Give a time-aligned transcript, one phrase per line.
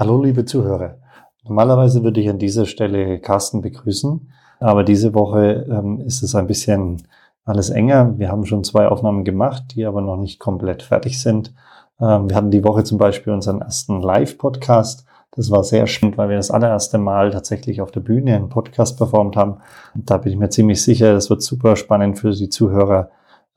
[0.00, 0.96] Hallo liebe Zuhörer.
[1.44, 6.46] Normalerweise würde ich an dieser Stelle Carsten begrüßen, aber diese Woche ähm, ist es ein
[6.46, 7.02] bisschen
[7.44, 8.18] alles enger.
[8.18, 11.52] Wir haben schon zwei Aufnahmen gemacht, die aber noch nicht komplett fertig sind.
[12.00, 15.04] Ähm, wir hatten die Woche zum Beispiel unseren ersten Live-Podcast.
[15.32, 18.96] Das war sehr spannend, weil wir das allererste Mal tatsächlich auf der Bühne einen Podcast
[18.96, 19.58] performt haben.
[19.94, 23.10] Da bin ich mir ziemlich sicher, das wird super spannend für die Zuhörer,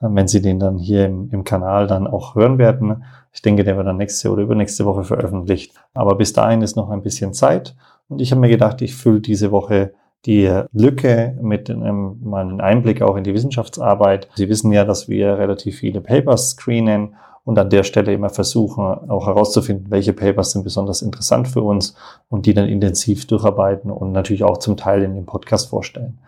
[0.10, 3.04] wenn sie den dann hier im, im Kanal dann auch hören werden.
[3.32, 5.74] Ich denke, der wird dann nächste oder übernächste Woche veröffentlicht.
[5.94, 7.76] Aber bis dahin ist noch ein bisschen Zeit.
[8.10, 9.94] Und ich habe mir gedacht, ich fülle diese Woche
[10.26, 14.30] die Lücke mit einem, mal einen Einblick auch in die Wissenschaftsarbeit.
[14.36, 18.86] Sie wissen ja, dass wir relativ viele Papers screenen und an der Stelle immer versuchen,
[18.86, 21.96] auch herauszufinden, welche Papers sind besonders interessant für uns
[22.30, 26.20] und die dann intensiv durcharbeiten und natürlich auch zum Teil in dem Podcast vorstellen.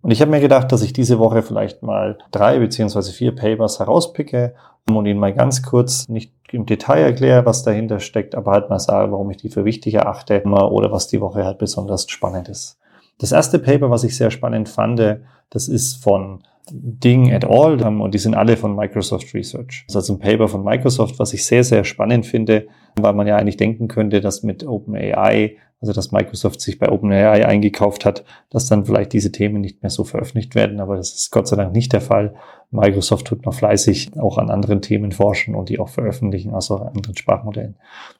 [0.00, 3.78] Und ich habe mir gedacht, dass ich diese Woche vielleicht mal drei beziehungsweise vier Papers
[3.78, 4.54] herauspicke
[4.88, 8.78] und Ihnen mal ganz kurz nicht im Detail erkläre, was dahinter steckt, aber halt mal
[8.78, 12.78] sage, warum ich die für wichtig erachte oder was die Woche halt besonders spannend ist.
[13.18, 15.18] Das erste Paper, was ich sehr spannend fand,
[15.50, 17.80] das ist von Ding et al.
[17.82, 19.84] und die sind alle von Microsoft Research.
[19.86, 23.26] Das ist also ein Paper von Microsoft, was ich sehr, sehr spannend finde, weil man
[23.26, 28.24] ja eigentlich denken könnte, dass mit OpenAI, also dass Microsoft sich bei OpenAI eingekauft hat,
[28.50, 31.56] dass dann vielleicht diese Themen nicht mehr so veröffentlicht werden, aber das ist Gott sei
[31.56, 32.34] Dank nicht der Fall.
[32.70, 36.88] Microsoft tut noch fleißig auch an anderen Themen forschen und die auch veröffentlichen, also an
[36.88, 37.76] anderen Sprachmodellen.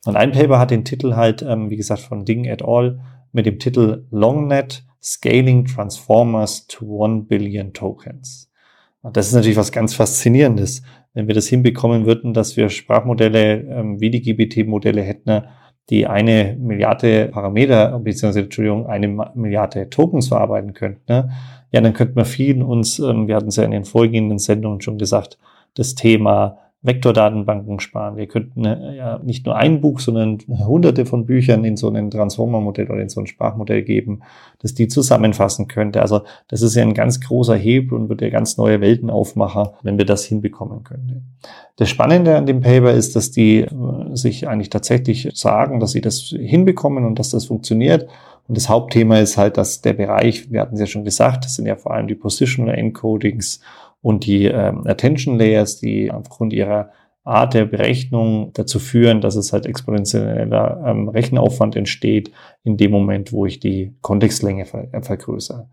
[0.06, 3.01] Und ein Paper hat den Titel halt, ähm, wie gesagt, von Ding et al.
[3.33, 8.51] mit dem Titel LongNet Scaling Transformers to One Billion Tokens.
[9.02, 10.83] Und das ist natürlich was ganz Faszinierendes.
[11.14, 15.45] Wenn wir das hinbekommen würden, dass wir Sprachmodelle ähm, wie die GBT-Modelle hätten,
[15.91, 21.31] die eine Milliarde Parameter, beziehungsweise, Entschuldigung, eine Milliarde Tokens verarbeiten könnten, ne?
[21.71, 24.81] ja, dann könnten wir vielen uns, ähm, wir hatten es ja in den vorgehenden Sendungen
[24.81, 25.39] schon gesagt,
[25.75, 28.16] das Thema Vektordatenbanken sparen.
[28.16, 32.11] Wir könnten äh, ja nicht nur ein Buch, sondern hunderte von Büchern in so ein
[32.11, 34.20] Transformer-Modell oder in so ein Sprachmodell geben,
[34.61, 36.00] das die zusammenfassen könnte.
[36.00, 39.70] Also das ist ja ein ganz großer Hebel und wird ja ganz neue Welten aufmachen,
[39.83, 41.36] wenn wir das hinbekommen könnten.
[41.74, 43.70] Das Spannende an dem Paper ist, dass die äh,
[44.14, 48.08] sich eigentlich tatsächlich sagen, dass sie das hinbekommen und dass das funktioniert.
[48.46, 51.56] Und das Hauptthema ist halt, dass der Bereich, wir hatten es ja schon gesagt, das
[51.56, 53.60] sind ja vor allem die Positional Encodings
[54.08, 56.92] und die ähm, Attention Layers, die aufgrund ihrer
[57.24, 62.33] Art der Berechnung dazu führen, dass es halt exponentieller ähm, Rechenaufwand entsteht
[62.64, 65.69] in dem Moment, wo ich die Kontextlänge ver äh, vergrößere.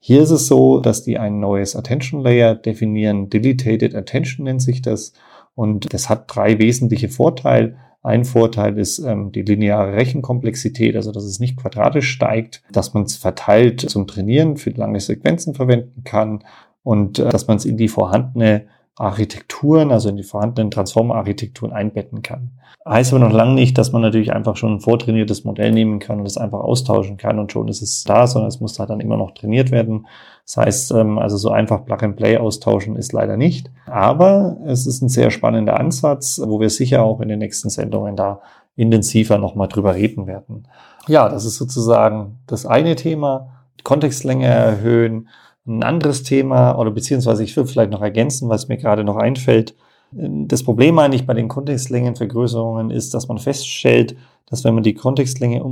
[0.00, 3.30] Hier ist es so, dass die ein neues Attention Layer definieren.
[3.30, 5.12] Deleted Attention nennt sich das.
[5.54, 7.76] Und das hat drei wesentliche Vorteile.
[8.02, 13.04] Ein Vorteil ist ähm, die lineare Rechenkomplexität, also dass es nicht quadratisch steigt, dass man
[13.04, 16.42] es verteilt zum Trainieren für lange Sequenzen verwenden kann
[16.86, 22.22] und äh, dass man es in die vorhandene Architekturen, also in die vorhandenen Transformer-Architekturen einbetten
[22.22, 22.52] kann.
[22.88, 26.20] Heißt aber noch lange nicht, dass man natürlich einfach schon ein vortrainiertes Modell nehmen kann
[26.20, 29.00] und es einfach austauschen kann und schon ist es da, sondern es muss halt dann
[29.00, 30.06] immer noch trainiert werden.
[30.44, 33.68] Das heißt, ähm, also so einfach Plug and Play austauschen ist leider nicht.
[33.86, 38.14] Aber es ist ein sehr spannender Ansatz, wo wir sicher auch in den nächsten Sendungen
[38.14, 38.40] da
[38.76, 40.68] intensiver nochmal drüber reden werden.
[41.08, 43.48] Ja, das ist sozusagen das eine Thema.
[43.82, 45.28] Kontextlänge erhöhen,
[45.66, 49.74] ein anderes Thema oder beziehungsweise ich will vielleicht noch ergänzen, was mir gerade noch einfällt.
[50.12, 54.16] Das Problem eigentlich bei den Kontextlängenvergrößerungen ist, dass man feststellt,
[54.48, 55.62] dass wenn man die Kontextlänge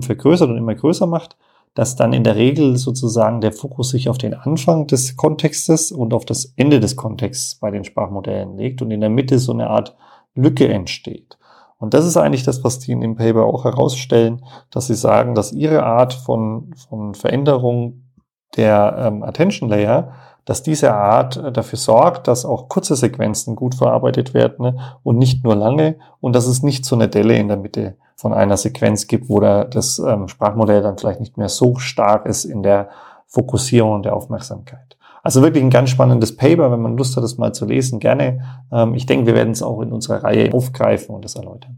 [0.00, 1.36] vergrößert und immer größer macht,
[1.74, 6.12] dass dann in der Regel sozusagen der Fokus sich auf den Anfang des Kontextes und
[6.12, 9.70] auf das Ende des Kontexts bei den Sprachmodellen legt und in der Mitte so eine
[9.70, 9.94] Art
[10.34, 11.38] Lücke entsteht.
[11.78, 15.36] Und das ist eigentlich das, was die in dem Paper auch herausstellen, dass sie sagen,
[15.36, 18.07] dass ihre Art von, von Veränderung
[18.56, 20.12] der ähm, Attention Layer,
[20.44, 25.18] dass diese Art äh, dafür sorgt, dass auch kurze Sequenzen gut verarbeitet werden ne, und
[25.18, 28.56] nicht nur lange und dass es nicht so eine Delle in der Mitte von einer
[28.56, 32.62] Sequenz gibt, wo da das ähm, Sprachmodell dann vielleicht nicht mehr so stark ist in
[32.62, 32.88] der
[33.26, 34.96] Fokussierung und der Aufmerksamkeit.
[35.22, 38.40] Also wirklich ein ganz spannendes Paper, wenn man Lust hat, das mal zu lesen, gerne.
[38.72, 41.76] Ähm, ich denke, wir werden es auch in unserer Reihe aufgreifen und das erläutern.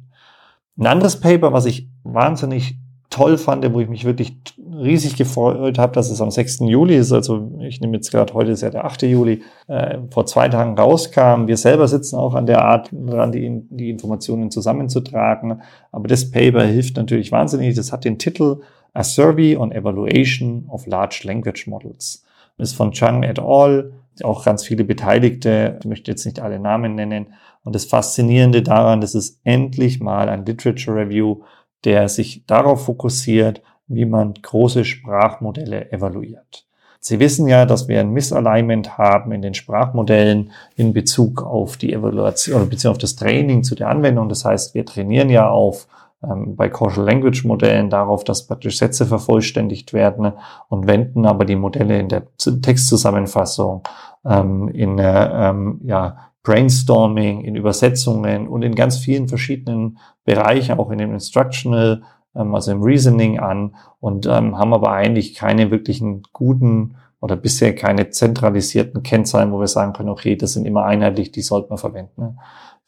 [0.79, 2.79] Ein anderes Paper, was ich wahnsinnig
[3.11, 6.61] toll fand, wo ich mich wirklich riesig gefreut habe, dass es am 6.
[6.61, 7.13] Juli ist.
[7.13, 9.03] Also ich nehme jetzt gerade, heute ist ja der 8.
[9.03, 11.49] Juli, äh, vor zwei Tagen rauskam.
[11.49, 15.61] Wir selber sitzen auch an der Art dran, die, die Informationen zusammenzutragen.
[15.91, 17.75] Aber das Paper hilft natürlich wahnsinnig.
[17.75, 18.61] Das hat den Titel
[18.95, 22.25] A Survey on Evaluation of Large Language Models.
[22.59, 23.93] Das ist von Chang et al.,
[24.23, 25.79] auch ganz viele Beteiligte.
[25.81, 27.29] Ich möchte jetzt nicht alle Namen nennen.
[27.65, 31.41] Und das Faszinierende daran, das ist endlich mal ein Literature Review,
[31.85, 36.67] der sich darauf fokussiert, wie man große Sprachmodelle evaluiert.
[37.03, 41.95] Sie wissen ja, dass wir ein Misalignment haben in den Sprachmodellen in Bezug auf die
[41.95, 44.29] Evaluation beziehungsweise auf das Training zu der Anwendung.
[44.29, 45.89] Das heißt, wir trainieren ja auf
[46.23, 50.33] ähm, bei Causal Language Modellen darauf, dass praktisch Sätze vervollständigt werden
[50.69, 53.83] und wenden aber die Modelle in der Textzusammenfassung,
[54.27, 60.91] ähm, in der ähm, ja, Brainstorming, in Übersetzungen und in ganz vielen verschiedenen Bereichen, auch
[60.91, 62.03] in dem Instructional,
[62.35, 67.75] ähm, also im Reasoning an und ähm, haben aber eigentlich keine wirklichen guten oder bisher
[67.75, 71.79] keine zentralisierten Kennzahlen, wo wir sagen können, okay, das sind immer einheitlich, die sollte man
[71.79, 72.39] verwenden.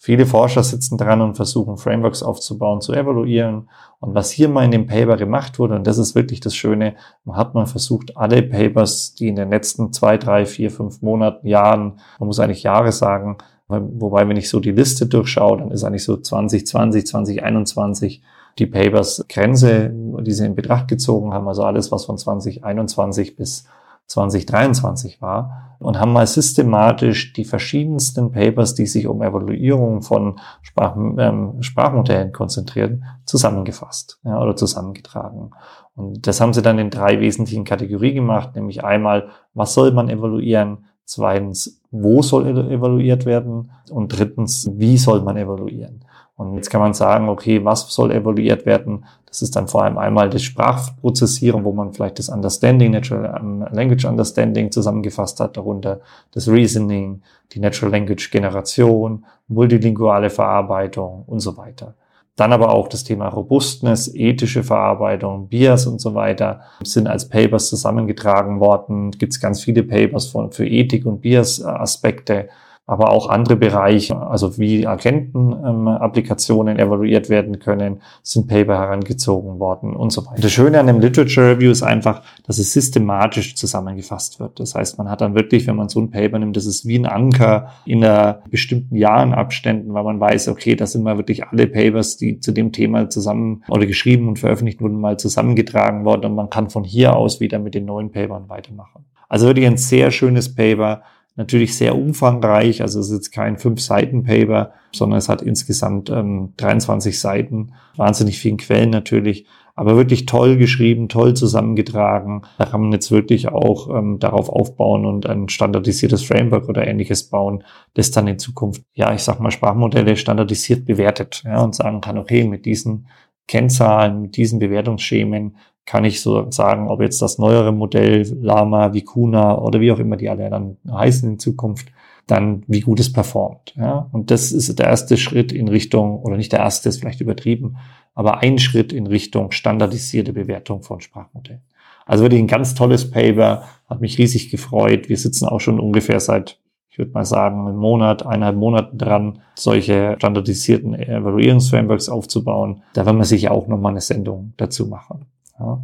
[0.04, 3.68] Viele Forscher sitzen dran und versuchen Frameworks aufzubauen, zu evaluieren.
[4.00, 6.96] Und was hier mal in dem Paper gemacht wurde, und das ist wirklich das Schöne,
[7.24, 11.46] man hat mal versucht, alle Papers, die in den letzten zwei, drei, vier, fünf Monaten,
[11.46, 13.38] Jahren, man muss eigentlich Jahre sagen,
[13.68, 18.24] wobei wenn ich so die Liste durchschaue, dann ist eigentlich so 2020, 2021
[18.58, 23.66] die Papers Grenze, die sie in Betracht gezogen haben, also alles, was von 2021 bis
[24.12, 30.96] 2023 war und haben mal systematisch die verschiedensten Papers, die sich um Evaluierung von Sprach,
[30.96, 35.50] ähm, Sprachmodellen konzentrieren, zusammengefasst ja, oder zusammengetragen.
[35.94, 40.08] Und das haben sie dann in drei wesentlichen Kategorien gemacht, nämlich einmal, was soll man
[40.08, 40.86] evaluieren?
[41.04, 43.70] Zweitens, wo soll evaluiert werden?
[43.90, 46.04] Und drittens, wie soll man evaluieren?
[46.36, 49.04] Und jetzt kann man sagen, okay, was soll evaluiert werden?
[49.26, 53.66] Das ist dann vor allem einmal das Sprachprozessieren, wo man vielleicht das Understanding, Natural ähm,
[53.70, 56.00] Language Understanding zusammengefasst hat, darunter
[56.32, 57.22] das Reasoning,
[57.52, 61.94] die Natural Language Generation, multilinguale Verarbeitung und so weiter.
[62.36, 67.68] Dann aber auch das Thema Robustness, ethische Verarbeitung, Bias und so weiter sind als Papers
[67.68, 69.10] zusammengetragen worden.
[69.10, 72.48] Gibt es ganz viele Papers für Ethik und Bias-Aspekte
[72.92, 79.96] aber auch andere Bereiche, also wie Agenten-Applikationen ähm, evaluiert werden können, sind Paper herangezogen worden
[79.96, 80.42] und so weiter.
[80.42, 84.60] Das Schöne an dem Literature Review ist einfach, dass es systematisch zusammengefasst wird.
[84.60, 86.98] Das heißt, man hat dann wirklich, wenn man so ein Paper nimmt, das ist wie
[86.98, 91.68] ein Anker in einer bestimmten Jahrenabständen, weil man weiß, okay, das sind mal wirklich alle
[91.68, 96.34] Papers, die zu dem Thema zusammen oder geschrieben und veröffentlicht wurden, mal zusammengetragen worden und
[96.34, 99.06] man kann von hier aus wieder mit den neuen Papern weitermachen.
[99.30, 101.00] Also wirklich ein sehr schönes Paper,
[101.36, 102.82] natürlich sehr umfangreich.
[102.82, 108.58] Also es ist jetzt kein Fünf-Seiten-Paper, sondern es hat insgesamt ähm, 23 Seiten, wahnsinnig vielen
[108.58, 112.42] Quellen natürlich, aber wirklich toll geschrieben, toll zusammengetragen.
[112.58, 117.30] Da kann man jetzt wirklich auch ähm, darauf aufbauen und ein standardisiertes Framework oder ähnliches
[117.30, 117.64] bauen,
[117.94, 122.18] das dann in Zukunft, ja, ich sag mal, Sprachmodelle standardisiert bewertet ja, und sagen kann,
[122.18, 123.06] okay, mit diesen
[123.46, 129.58] Kennzahlen, mit diesen Bewertungsschemen kann ich so sagen, ob jetzt das neuere Modell Lama, Vicuna
[129.58, 131.88] oder wie auch immer die alle dann heißen in Zukunft,
[132.26, 133.74] dann wie gut es performt.
[133.76, 134.08] Ja?
[134.12, 137.76] Und das ist der erste Schritt in Richtung, oder nicht der erste, ist vielleicht übertrieben,
[138.14, 141.62] aber ein Schritt in Richtung standardisierte Bewertung von Sprachmodellen.
[142.06, 145.08] Also wirklich ein ganz tolles Paper, hat mich riesig gefreut.
[145.08, 146.58] Wir sitzen auch schon ungefähr seit,
[146.92, 152.82] ich würde mal sagen, einem Monat, eineinhalb Monaten dran, solche standardisierten Evaluierungsframeworks aufzubauen.
[152.92, 155.24] Da werden wir sicher auch nochmal eine Sendung dazu machen.
[155.58, 155.80] Ja.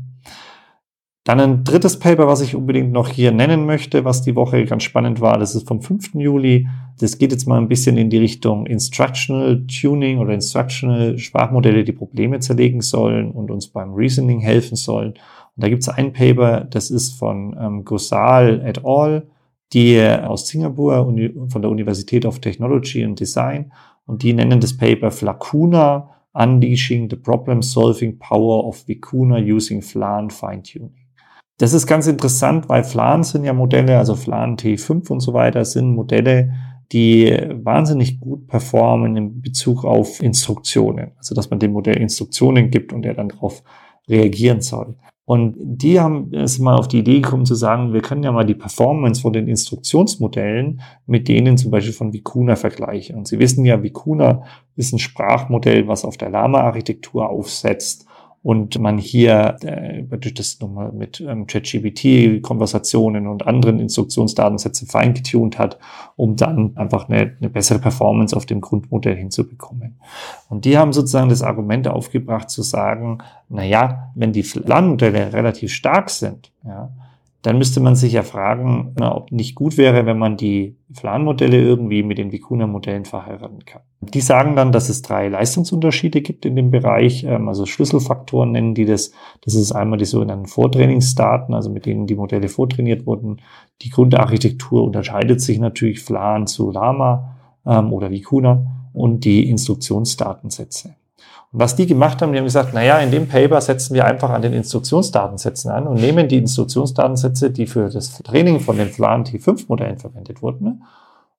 [1.25, 4.83] Dann ein drittes Paper, was ich unbedingt noch hier nennen möchte, was die Woche ganz
[4.83, 6.15] spannend war, das ist vom 5.
[6.15, 6.69] Juli.
[7.01, 11.93] Das geht jetzt mal ein bisschen in die Richtung Instructional Tuning oder Instructional Sprachmodelle, die
[11.93, 15.13] Probleme zerlegen sollen und uns beim Reasoning helfen sollen.
[15.13, 19.27] Und da gibt es ein Paper, das ist von ähm, Gosal et al.,
[19.73, 21.15] die aus Singapur
[21.49, 23.73] von der Universität of Technology and Design
[24.07, 30.95] und die nennen das Paper Flacuna Unleashing the Problem-Solving Power of Vicuna Using Flan Fine-Tuning.
[31.59, 35.65] Das ist ganz interessant, weil Flan sind ja Modelle, also Flan T5 und so weiter,
[35.65, 36.55] sind Modelle,
[36.93, 41.11] die wahnsinnig gut performen in Bezug auf Instruktionen.
[41.19, 43.65] Also, dass man dem Modell Instruktionen gibt und er dann darauf
[44.09, 44.95] reagieren soll.
[45.29, 48.47] Und die haben es mal auf die Idee gekommen zu sagen, wir können ja mal
[48.47, 53.15] die Performance von den Instruktionsmodellen mit denen zum Beispiel von Vicuna vergleichen.
[53.15, 54.45] Und Sie wissen ja, Vicuna
[54.75, 58.08] ist ein Sprachmodell, was auf der Lama-Architektur aufsetzt
[58.43, 65.79] und man hier äh, das nochmal mit ähm, ChatGPT, Konversationen und anderen Instruktionsdatensätze feingetuned hat,
[66.17, 69.99] um dann einfach eine, eine bessere Performance auf dem Grundmodell hinzubekommen.
[70.49, 73.19] Und die haben sozusagen das Argument aufgebracht zu sagen,
[73.49, 76.91] na ja, wenn die Lernmodelle relativ stark sind, ja,
[77.43, 82.03] dann müsste man sich ja fragen, ob nicht gut wäre, wenn man die Flan-Modelle irgendwie
[82.03, 83.83] mit den Vicuna-Modellen verheiraten kann.
[84.01, 88.75] Die sagen dann, dass es drei Leistungsunterschiede gibt in dem Bereich, ähm, also Schlüsselfaktoren nennen
[88.75, 89.13] die das.
[89.43, 93.41] Das ist einmal die sogenannten Vortrainingsdaten, also mit denen die Modelle vortrainiert wurden.
[93.83, 100.97] Die Grundarchitektur unterscheidet sich natürlich Flan zu Lama ähm, oder Vicuna und die Instruktionsdatensätze.
[101.51, 104.43] Was die gemacht haben, die haben gesagt, naja, in dem Paper setzen wir einfach an
[104.43, 109.99] den Instruktionsdatensätzen an und nehmen die Instruktionsdatensätze, die für das Training von den Flan T5-Modellen
[109.99, 110.81] verwendet wurden, ne,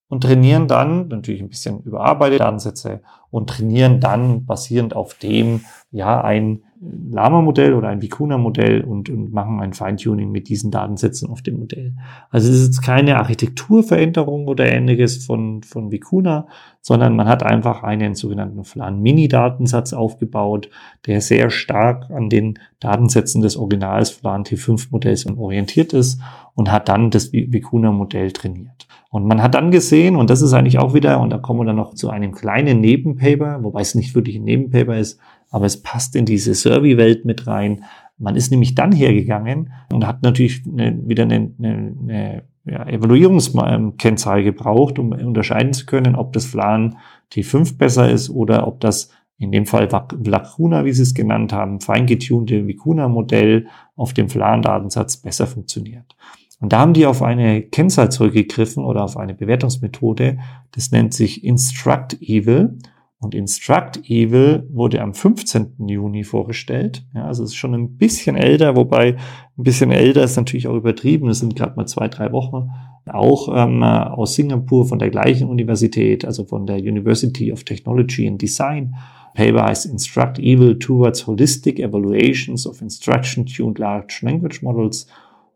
[0.08, 6.22] und trainieren dann, natürlich ein bisschen überarbeitete Datensätze, und trainieren dann basierend auf dem, ja,
[6.22, 11.60] ein Lama-Modell oder ein Vicuna-Modell und, und machen ein Feintuning mit diesen Datensätzen auf dem
[11.60, 11.94] Modell.
[12.30, 16.48] Also es ist keine Architekturveränderung oder ähnliches von, von Vicuna,
[16.82, 20.70] sondern man hat einfach einen sogenannten Flan-Mini-Datensatz aufgebaut,
[21.06, 26.22] der sehr stark an den Datensätzen des Originals Flan T5-Modells orientiert ist
[26.56, 28.88] und hat dann das Vicuna-Modell trainiert.
[29.12, 31.66] Und man hat dann gesehen, und das ist eigentlich auch wieder, und da kommen wir
[31.66, 35.82] dann noch zu einem kleinen Nebenpaper, wobei es nicht wirklich ein Nebenpaper ist, aber es
[35.82, 37.86] passt in diese Survey-Welt mit rein.
[38.18, 44.44] Man ist nämlich dann hergegangen und hat natürlich eine, wieder eine, eine, eine ja, Evaluierungskennzahl
[44.44, 46.98] gebraucht, um unterscheiden zu können, ob das Flan
[47.32, 49.88] T5 besser ist oder ob das in dem Fall
[50.26, 56.16] Lacuna, wie Sie es genannt haben, feingetunte Vicuna-Modell auf dem Flan-Datensatz besser funktioniert.
[56.60, 60.40] Und da haben die auf eine Kennzahl zurückgegriffen oder auf eine Bewertungsmethode,
[60.72, 62.78] das nennt sich Instruct Evil.
[63.22, 65.76] Und Instruct Evil wurde am 15.
[65.88, 67.06] Juni vorgestellt.
[67.14, 69.18] Ja, also es ist schon ein bisschen älter, wobei
[69.58, 71.28] ein bisschen älter ist natürlich auch übertrieben.
[71.28, 72.70] Es sind gerade mal zwei, drei Wochen.
[73.06, 78.42] Auch ähm, aus Singapur von der gleichen Universität, also von der University of Technology and
[78.42, 78.96] Design.
[79.34, 85.08] Paper heißt Instruct Evil Towards Holistic Evaluations of Instruction-Tuned Large Language Models.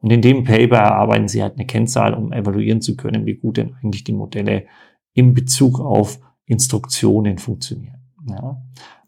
[0.02, 3.56] Und in dem Paper erarbeiten sie halt eine Kennzahl, um evaluieren zu können, wie gut
[3.56, 4.66] denn eigentlich die Modelle
[5.14, 6.20] in Bezug auf
[6.54, 8.00] Instruktionen funktionieren.
[8.30, 8.62] Ja.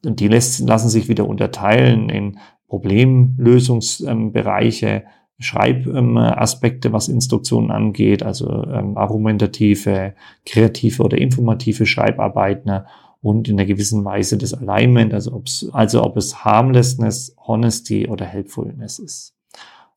[0.05, 2.37] Und die lässt, lassen sich wieder unterteilen in
[2.67, 5.03] Problemlösungsbereiche,
[5.37, 10.13] Schreibaspekte, was Instruktionen angeht, also ähm, argumentative,
[10.45, 12.85] kreative oder informative Schreibarbeiten
[13.21, 18.99] und in einer gewissen Weise das Alignment, also, also ob es Harmlessness, Honesty oder Helpfulness
[18.99, 19.33] ist.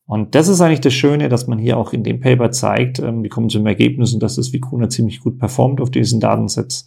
[0.06, 3.22] Und das ist eigentlich das Schöne, dass man hier auch in dem Paper zeigt, ähm,
[3.22, 6.86] wir kommen zum Ergebnis dass das Vicuna ziemlich gut performt auf diesen Datensets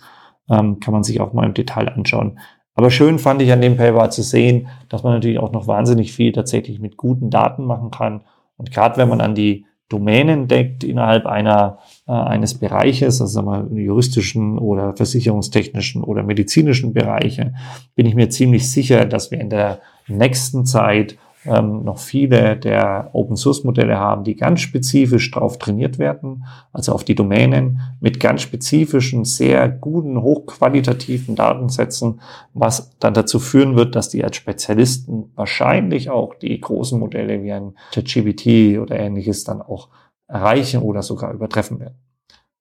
[0.49, 2.39] ähm, kann man sich auch mal im Detail anschauen.
[2.73, 6.13] Aber schön fand ich an dem Paper zu sehen, dass man natürlich auch noch wahnsinnig
[6.13, 8.21] viel tatsächlich mit guten Daten machen kann.
[8.57, 13.75] Und gerade wenn man an die Domänen deckt innerhalb einer, äh, eines Bereiches, also sagen
[13.75, 17.53] wir, juristischen oder versicherungstechnischen oder medizinischen Bereiche,
[17.95, 23.09] bin ich mir ziemlich sicher, dass wir in der nächsten Zeit ähm, noch viele der
[23.13, 28.19] Open Source Modelle haben, die ganz spezifisch darauf trainiert werden, also auf die Domänen mit
[28.19, 32.21] ganz spezifischen, sehr guten, hochqualitativen Datensätzen,
[32.53, 37.51] was dann dazu führen wird, dass die als Spezialisten wahrscheinlich auch die großen Modelle wie
[37.51, 39.89] ein ChatGPT oder ähnliches dann auch
[40.27, 41.95] erreichen oder sogar übertreffen werden.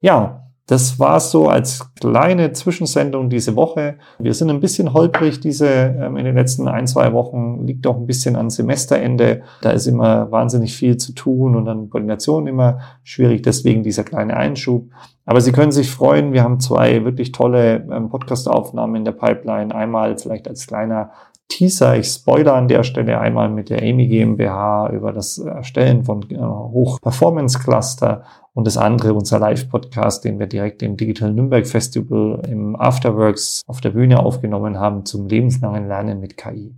[0.00, 3.96] Ja, das war so als kleine Zwischensendung diese Woche.
[4.20, 7.96] Wir sind ein bisschen holprig diese ähm, in den letzten ein, zwei Wochen, liegt auch
[7.96, 9.42] ein bisschen an Semesterende.
[9.62, 13.42] Da ist immer wahnsinnig viel zu tun und dann Koordination immer schwierig.
[13.42, 14.84] Deswegen dieser kleine Einschub.
[15.26, 16.32] Aber Sie können sich freuen.
[16.32, 19.74] Wir haben zwei wirklich tolle ähm, Podcast-Aufnahmen in der Pipeline.
[19.74, 21.10] Einmal vielleicht als kleiner
[21.50, 21.98] Teaser.
[21.98, 26.38] Ich spoiler an der Stelle einmal mit der Amy GmbH über das Erstellen von äh,
[26.38, 33.62] Hoch-Performance-Cluster und das andere unser Live-Podcast, den wir direkt im Digital Nürnberg Festival im Afterworks
[33.66, 36.74] auf der Bühne aufgenommen haben zum lebenslangen Lernen mit KI.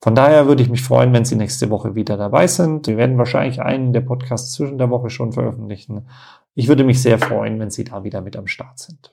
[0.00, 2.86] Von daher würde ich mich freuen, wenn Sie nächste Woche wieder dabei sind.
[2.86, 6.06] Wir werden wahrscheinlich einen der Podcasts zwischen der Woche schon veröffentlichen.
[6.54, 9.12] Ich würde mich sehr freuen, wenn Sie da wieder mit am Start sind.